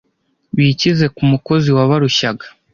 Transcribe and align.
bikize 0.57 1.05
ku 1.13 1.19
umokozi 1.25 1.69
wabarushyaga 1.77 2.45